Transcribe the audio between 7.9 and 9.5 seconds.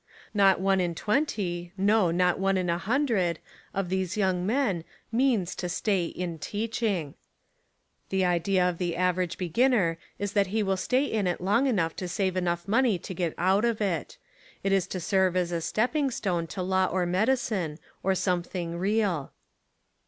The idea of the average